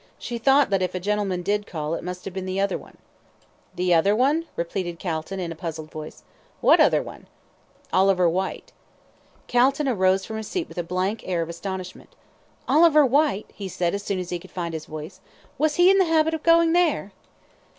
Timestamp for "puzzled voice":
5.55-6.23